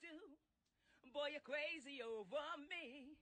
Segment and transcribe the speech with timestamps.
[0.00, 0.16] do.
[1.12, 3.18] Boy, you're crazy over me.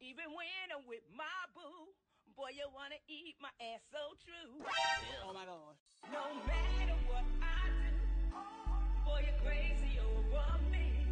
[0.00, 1.94] Even when I'm with my boo.
[2.36, 4.60] Boy, you wanna eat my ass so true.
[5.24, 5.76] Oh my god.
[6.12, 8.36] No matter what I do.
[9.06, 11.06] Boy, you're crazy over me.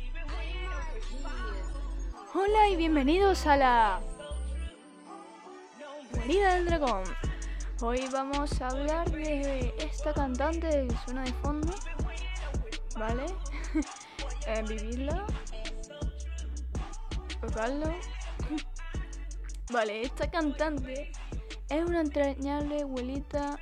[0.00, 1.34] Even when I'm with my
[1.68, 2.32] boo.
[2.32, 4.00] Hola y bienvenidos a la
[6.12, 7.04] Guarida del Dragón.
[7.82, 11.74] Hoy vamos a hablar de esta cantante que suena de fondo,
[12.96, 13.24] ¿vale?
[14.46, 15.26] Eh, vivirla,
[17.40, 17.94] tocarlo.
[19.72, 21.12] Vale, esta cantante
[21.68, 23.58] es una entrañable abuelita,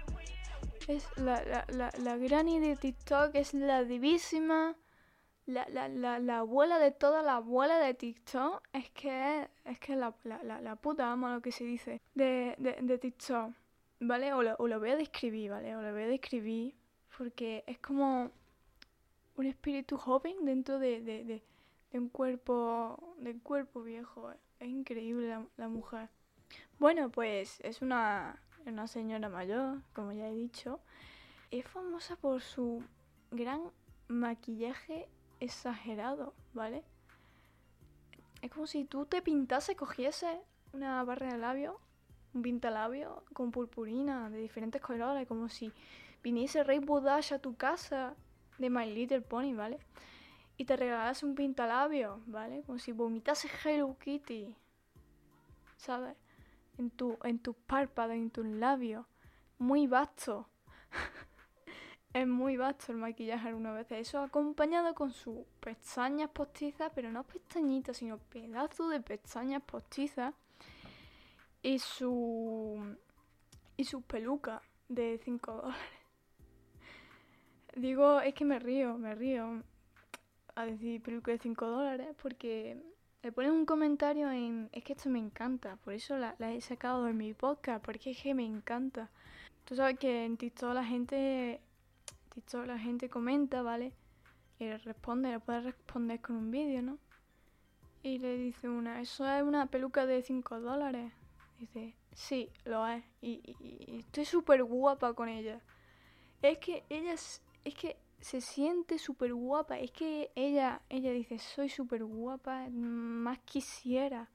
[0.86, 4.76] es la, la, la, la granny de TikTok, es la divísima,
[5.46, 9.96] la, la, la, la abuela de toda la abuela de TikTok, es que es, que
[9.96, 13.52] la, la puta ama lo que se dice de, de, de TikTok,
[14.00, 14.32] ¿vale?
[14.32, 15.76] O lo, o lo voy a describir, ¿vale?
[15.76, 16.74] O lo voy a describir
[17.16, 18.30] porque es como
[19.38, 21.42] un espíritu joven dentro de, de, de,
[21.92, 24.32] de un cuerpo, cuerpo viejo.
[24.58, 26.08] Es increíble la, la mujer.
[26.80, 30.80] Bueno, pues es una, una señora mayor, como ya he dicho.
[31.52, 32.82] Es famosa por su
[33.30, 33.62] gran
[34.08, 36.82] maquillaje exagerado, ¿vale?
[38.42, 40.40] Es como si tú te pintase, cogiese
[40.72, 41.80] una barra de labio,
[42.34, 45.72] un pintalabio con purpurina de diferentes colores, como si
[46.24, 48.16] viniese Rey Budash a tu casa
[48.58, 49.78] de My Little Pony, ¿vale?
[50.56, 52.62] Y te regalase un pintalabio, ¿vale?
[52.66, 54.54] Como si vomitase Hello Kitty,
[55.76, 56.16] ¿sabes?
[56.78, 59.06] En tu, en tus párpados, en tus labios.
[59.58, 60.48] Muy vasto.
[62.12, 64.08] es muy vasto el maquillaje algunas veces.
[64.08, 70.34] Eso acompañado con sus pestañas postizas, pero no pestañitas, sino pedazos de pestañas postizas.
[71.62, 72.96] Y su.
[73.76, 75.97] Y sus pelucas de 5 dólares.
[77.78, 79.62] Digo, es que me río, me río
[80.56, 82.76] a decir peluca de 5 dólares porque
[83.22, 84.68] le ponen un comentario en...
[84.72, 88.20] Es que esto me encanta, por eso la, he sacado de mi podcast, porque es
[88.20, 89.10] que me encanta.
[89.64, 91.60] Tú sabes que en TikTok la gente...
[92.34, 93.92] TikTok la gente comenta, ¿vale?
[94.58, 96.98] Y responde, le puede responder con un vídeo, ¿no?
[98.02, 101.12] Y le dice una, eso es una peluca de 5 dólares.
[101.60, 103.04] Dice, sí, lo es.
[103.20, 105.60] Y, y- y estoy súper guapa con ella.
[106.42, 107.14] Es que ella
[107.68, 109.78] es que se siente súper guapa.
[109.78, 114.28] Es que ella, ella dice, soy súper guapa, más quisiera.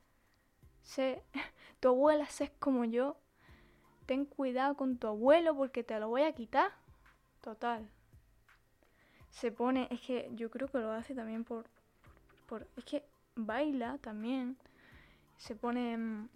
[0.84, 1.24] Sé,
[1.80, 3.18] tu abuela es como yo.
[4.06, 6.72] Ten cuidado con tu abuelo porque te lo voy a quitar.
[7.42, 7.90] Total.
[9.32, 11.66] Se pone, es que yo creo que lo hace también por,
[12.46, 13.04] por, es que
[13.36, 14.58] baila también.
[15.38, 16.30] Se pone, mm,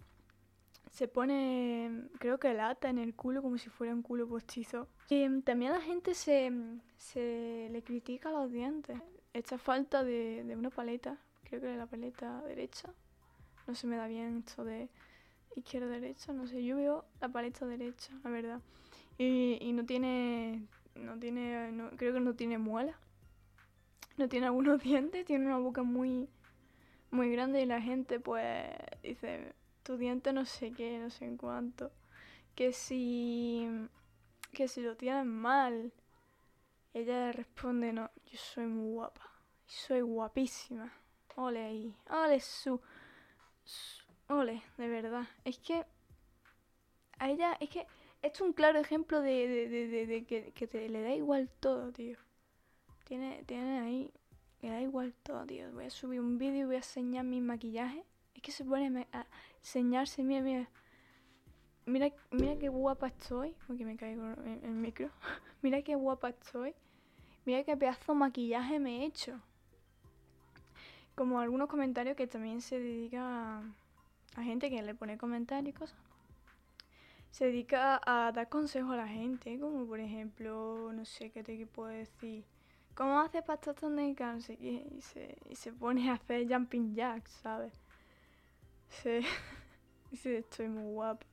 [0.90, 4.88] se pone, creo que lata en el culo como si fuera un culo postizo.
[5.08, 6.50] Y también la gente se,
[6.96, 8.98] se le critica los dientes.
[9.32, 12.92] Esta falta de, de una paleta, creo que la paleta derecha.
[13.66, 14.88] No se me da bien esto de
[15.56, 18.60] izquierda-derecha, no sé, yo veo la paleta derecha, la verdad.
[19.18, 22.98] Y, y no tiene, no tiene, no- creo que no tiene muela.
[24.16, 26.28] No tiene algunos dientes, tiene una boca muy,
[27.10, 28.66] muy grande y la gente pues
[29.02, 29.54] dice,
[29.88, 31.90] tu diente no sé qué, no sé en cuánto.
[32.54, 33.66] Que si,
[34.52, 35.94] que si lo tienes mal.
[36.92, 39.22] Ella le responde, no, yo soy muy guapa.
[39.66, 40.92] Soy guapísima.
[41.36, 41.96] Ole ahí.
[42.10, 42.82] Ole su,
[43.64, 45.26] su- Ole, de verdad.
[45.44, 45.86] Es que
[47.18, 47.86] a ella, es que
[48.20, 51.92] esto es un claro ejemplo de, de, de, que, que te, le da igual todo,
[51.92, 52.18] tío.
[53.04, 54.12] Tiene, tiene ahí,
[54.60, 55.72] le da igual todo, tío.
[55.72, 58.04] Voy a subir un vídeo y voy a enseñar mi maquillaje.
[58.34, 59.26] Es que se pone a
[59.60, 60.68] enseñarse, mira, mira.
[61.86, 63.54] Mira, mira qué guapa estoy.
[63.66, 64.24] Porque me caigo
[64.62, 65.10] el micro.
[65.62, 66.74] mira qué guapa estoy.
[67.44, 69.40] Mira qué pedazo de maquillaje me he hecho.
[71.14, 73.62] Como algunos comentarios que también se dedica
[74.36, 75.98] a, gente que le pone comentarios y cosas.
[77.30, 81.66] Se dedica a dar consejos a la gente, como por ejemplo, no sé qué te
[81.66, 82.44] puedo decir.
[82.94, 83.96] ¿Cómo haces para estar tan?
[83.96, 87.72] No sé qué, Y se, y se pone a hacer jumping jacks, ¿sabes?
[88.88, 89.22] Se,
[90.10, 91.26] dice, estoy muy guapa.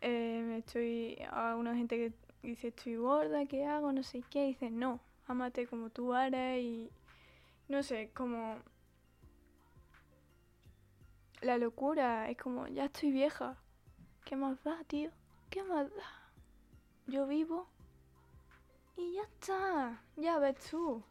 [0.00, 2.12] Eh, me estoy, a una gente que
[2.48, 3.92] dice, estoy gorda, ¿qué hago?
[3.92, 4.46] No sé qué.
[4.46, 6.90] Dice, no, ámate como tú eres y
[7.68, 8.56] no sé, como
[11.40, 12.30] la locura.
[12.30, 13.56] Es como, ya estoy vieja.
[14.24, 15.10] ¿Qué más da, tío?
[15.50, 16.32] ¿Qué más da?
[17.06, 17.66] Yo vivo
[18.96, 20.02] y ya está.
[20.16, 21.02] Ya ves tú.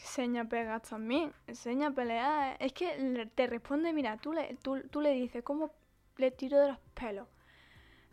[0.00, 1.32] Enseña a pegar también.
[1.46, 2.56] Enseña a pelear.
[2.60, 5.72] Es que te responde, mira, tú le, tú, tú le dices, ¿cómo
[6.16, 7.28] le tiro de los pelos?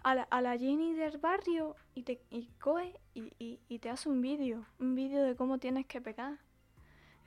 [0.02, 3.34] a la, a la Jenny del barrio y te y coge y,
[3.68, 6.38] y- te hace un vídeo, un vídeo de cómo tienes que pegar.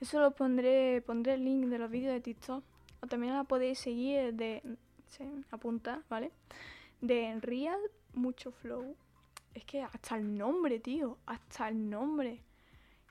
[0.01, 2.63] Eso lo pondré, pondré el link de los vídeos de TikTok.
[3.01, 4.63] O también la podéis seguir de,
[5.07, 6.31] sí, apunta, ¿vale?
[6.99, 7.79] De Real
[8.13, 8.95] Mucho Flow.
[9.53, 12.41] Es que hasta el nombre, tío, hasta el nombre.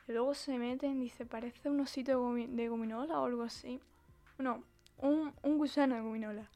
[0.09, 3.81] Luego se meten, dice, parece un osito de gominola o algo así.
[4.39, 4.65] No,
[4.99, 6.49] un, un gusano de gominola.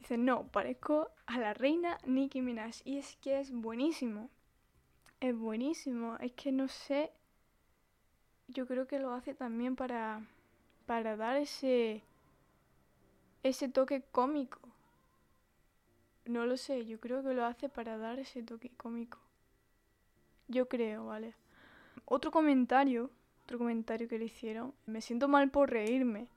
[0.00, 2.76] Dice, no, parezco a la reina Nicki Minaj.
[2.84, 4.30] Y es que es buenísimo.
[5.20, 6.16] Es buenísimo.
[6.20, 7.10] Es que no sé.
[8.48, 10.22] Yo creo que lo hace también para,
[10.86, 12.02] para dar ese,
[13.42, 14.60] ese toque cómico.
[16.26, 19.18] No lo sé, yo creo que lo hace para dar ese toque cómico.
[20.48, 21.34] Yo creo, ¿vale?
[22.06, 23.10] Otro comentario,
[23.44, 24.74] otro comentario que le hicieron.
[24.86, 26.28] Me siento mal por reírme.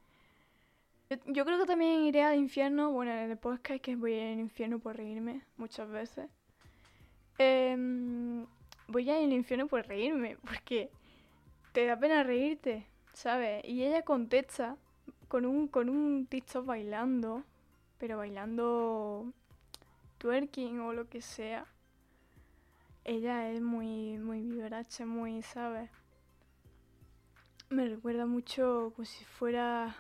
[1.25, 2.92] Yo, creo que también iré al infierno.
[2.92, 6.30] Bueno, en el podcast que voy al infierno por reírme muchas veces.
[7.38, 8.46] Em,
[8.88, 10.90] voy al infierno por reírme, porque
[11.72, 13.63] te da pena reírte, ¿sabes?
[13.66, 14.75] Y ella contesta
[15.28, 17.44] con un, con un TikTok bailando,
[18.00, 19.31] pero bailando
[20.18, 21.66] twerking o lo que sea.
[23.07, 25.89] Ella es muy, muy vibracha, muy, ¿sabes?
[27.69, 29.95] Me recuerda mucho como si fuera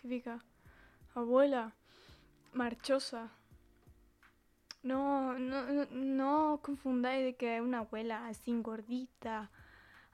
[0.00, 0.42] típica
[1.14, 1.74] abuela
[2.54, 3.30] marchosa.
[4.82, 9.50] No, no, no, no confundáis de que es una abuela así gordita,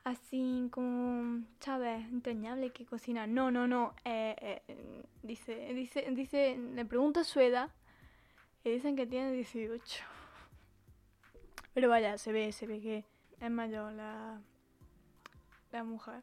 [0.02, 2.04] así como, ¿sabes?
[2.08, 3.28] Entrañable que cocina.
[3.28, 3.94] No, no, no.
[4.04, 7.70] eh, eh, dice, dice, dice, le pregunta su edad
[8.64, 10.04] y dicen que tiene 18.
[11.74, 13.04] Pero vaya, se ve, se ve que
[13.40, 14.40] es mayor la,
[15.72, 16.22] la mujer.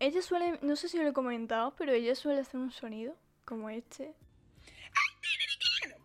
[0.00, 3.68] Ella suele, no sé si lo he comentado, pero ella suele hacer un sonido como
[3.70, 4.14] este.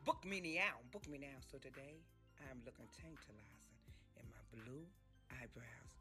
[0.06, 1.40] Book me now, book me now.
[1.52, 2.02] So today
[2.50, 3.78] I'm looking tantalizing
[4.18, 4.86] in my blue
[5.30, 5.94] eyebrows,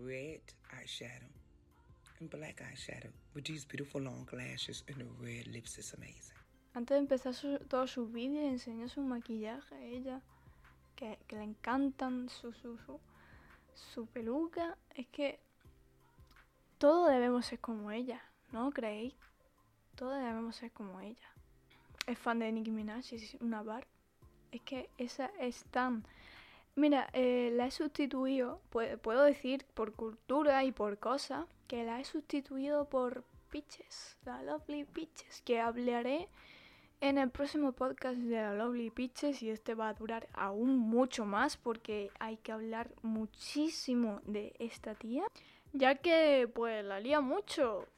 [0.00, 0.40] red
[0.74, 1.30] eyeshadow,
[2.20, 5.78] and black eyeshadow with these beautiful long lashes and the red lips.
[5.78, 6.36] It's amazing.
[6.74, 10.20] Antes de empezar su- todos sus vídeos, enseñó su maquillaje a ella,
[10.96, 13.00] que, le encantan su, su, su,
[13.74, 14.76] su peluca.
[14.94, 15.40] Es que
[16.78, 19.14] todos debemos ser como ella, ¿no creéis?
[19.94, 21.28] Todos debemos ser como ella.
[22.06, 23.86] Es fan de Nicki Minaj, es una bar.
[24.50, 26.04] Es que esa es tan...
[26.74, 32.00] Mira, eh, la he sustituido, pue- puedo decir por cultura y por cosas, que la
[32.00, 36.28] he sustituido por Peaches, la Lovely Peaches, que hablaré
[37.02, 41.24] en el próximo podcast de la Lovely Peaches y este va a durar aún mucho
[41.26, 45.24] más porque hay que hablar muchísimo de esta tía,
[45.72, 47.88] ya que pues la lía mucho.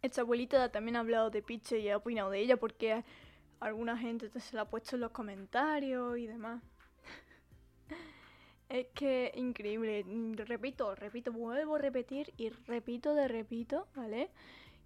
[0.00, 3.04] Esta abuelita también ha hablado de Peaches y ha opinado de ella porque
[3.60, 6.62] alguna gente se la ha puesto en los comentarios y demás.
[8.70, 10.02] Es que increíble,
[10.46, 14.30] repito, repito, vuelvo a repetir y repito de repito, ¿vale?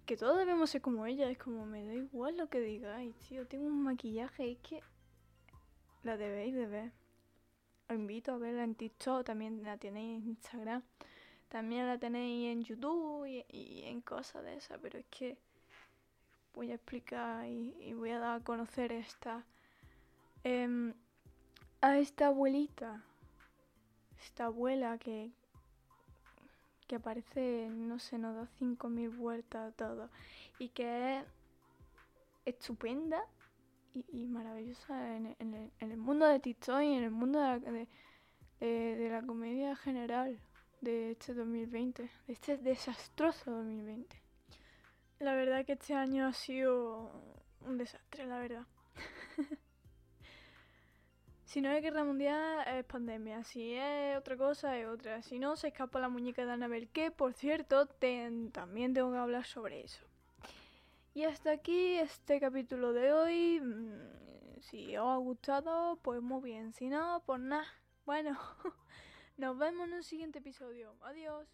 [0.09, 3.45] Que todos debemos ser como ella, es como me da igual lo que digáis, tío,
[3.45, 4.81] tengo un maquillaje, es que
[6.01, 6.91] la debéis de ver.
[7.87, 10.81] Os invito a verla en TikTok, también la tenéis en Instagram,
[11.47, 15.37] también la tenéis en YouTube y, en cosas de esas, pero es que
[16.55, 19.45] voy a explicar y, voy a dar a conocer esta
[20.43, 20.95] em,
[21.81, 23.03] a esta abuelita
[24.23, 25.31] esta abuela que
[26.89, 30.09] que aparece, no sé, nos da 5.000 vueltas a todo
[30.59, 31.25] y que es
[32.45, 33.21] estupenda
[33.93, 37.39] y, y maravillosa en, en el, en el mundo de TikTok y en el mundo
[37.39, 37.87] de la, de,
[38.61, 40.39] de- de la comedia general
[40.81, 44.17] de este 2020, de este desastroso 2020.
[45.19, 47.11] La verdad que este año ha sido
[47.67, 48.67] un desastre, la verdad.
[51.49, 53.43] Si no es guerra mundial, es pandemia.
[53.43, 55.23] Si es otra cosa, es otra.
[55.23, 59.45] Si no, se escapa la muñeca de Annabelle, que por cierto, también tengo que hablar
[59.45, 60.05] sobre eso.
[61.15, 63.59] Y hasta aquí este capítulo de hoy.
[63.61, 66.71] Mm, Si os ha gustado, pues muy bien.
[66.73, 67.65] Si no, pues nada.
[68.05, 68.37] Bueno,
[69.37, 70.95] nos vemos en un siguiente episodio.
[71.01, 71.47] Adiós.